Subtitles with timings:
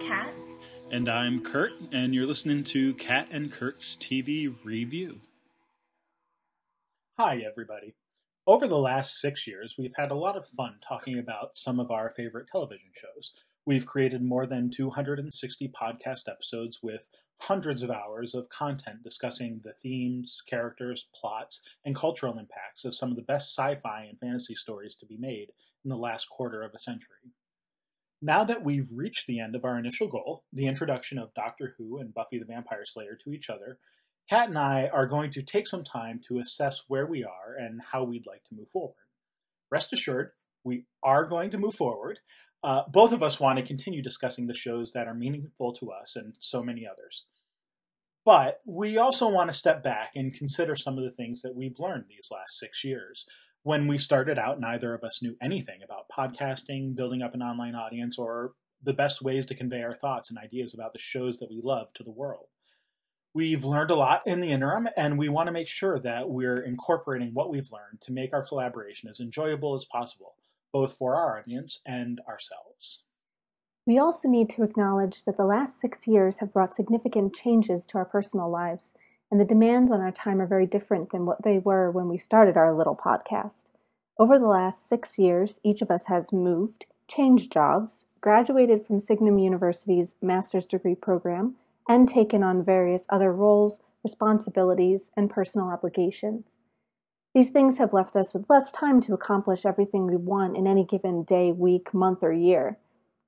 [0.00, 0.32] Kat.
[0.90, 5.20] And I'm Kurt, and you're listening to Kat and Kurt's TV Review.
[7.18, 7.94] Hi, everybody.
[8.46, 11.90] Over the last six years, we've had a lot of fun talking about some of
[11.90, 13.32] our favorite television shows.
[13.66, 17.08] We've created more than 260 podcast episodes with
[17.42, 23.10] hundreds of hours of content discussing the themes, characters, plots, and cultural impacts of some
[23.10, 25.48] of the best sci fi and fantasy stories to be made
[25.84, 27.32] in the last quarter of a century.
[28.22, 31.98] Now that we've reached the end of our initial goal, the introduction of Doctor Who
[31.98, 33.78] and Buffy the Vampire Slayer to each other,
[34.28, 37.80] Kat and I are going to take some time to assess where we are and
[37.92, 38.94] how we'd like to move forward.
[39.70, 42.18] Rest assured, we are going to move forward.
[42.62, 46.14] Uh, both of us want to continue discussing the shows that are meaningful to us
[46.14, 47.24] and so many others.
[48.24, 51.80] But we also want to step back and consider some of the things that we've
[51.80, 53.26] learned these last six years.
[53.62, 57.74] When we started out, neither of us knew anything about podcasting, building up an online
[57.74, 61.50] audience, or the best ways to convey our thoughts and ideas about the shows that
[61.50, 62.46] we love to the world.
[63.32, 66.60] We've learned a lot in the interim, and we want to make sure that we're
[66.60, 70.34] incorporating what we've learned to make our collaboration as enjoyable as possible,
[70.72, 73.04] both for our audience and ourselves.
[73.90, 77.98] We also need to acknowledge that the last six years have brought significant changes to
[77.98, 78.94] our personal lives,
[79.32, 82.16] and the demands on our time are very different than what they were when we
[82.16, 83.64] started our little podcast.
[84.16, 89.40] Over the last six years, each of us has moved, changed jobs, graduated from Signum
[89.40, 91.56] University's master's degree program,
[91.88, 96.44] and taken on various other roles, responsibilities, and personal obligations.
[97.34, 100.84] These things have left us with less time to accomplish everything we want in any
[100.84, 102.78] given day, week, month, or year.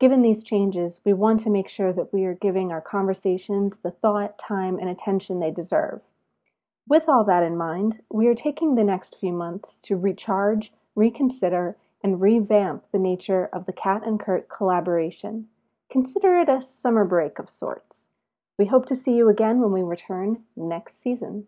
[0.02, 3.92] Given these changes, we want to make sure that we are giving our conversations the
[3.92, 6.00] thought, time, and attention they deserve.
[6.88, 11.76] With all that in mind, we are taking the next few months to recharge, reconsider,
[12.02, 15.46] and revamp the nature of the Kat and Kurt collaboration.
[15.88, 18.08] Consider it a summer break of sorts.
[18.58, 21.46] We hope to see you again when we return next season.